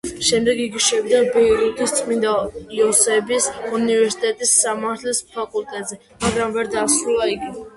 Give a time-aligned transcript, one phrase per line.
[0.27, 2.31] შემდეგ იგი შევიდა ბეირუთის წმინდა
[2.77, 3.51] იოსების
[3.81, 7.57] უნივერსიტეტის სამართლის ფაკულტეტზე, მაგრამ ვერ დაასრულა იგი.